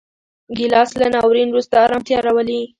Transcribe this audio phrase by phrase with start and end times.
[0.57, 2.61] ګیلاس له ناورین وروسته ارامتیا راولي.